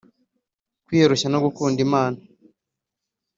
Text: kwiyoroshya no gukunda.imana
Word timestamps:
kwiyoroshya 0.85 1.27
no 1.29 1.39
gukunda.imana 1.45 2.19